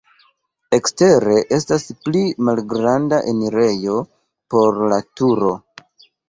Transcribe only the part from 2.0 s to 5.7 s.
pli malgranda enirejo por la turo.